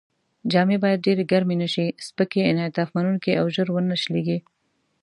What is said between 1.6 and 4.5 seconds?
نه شي، سپکې، انعطاف منوونکې او ژر و نه شلېږي.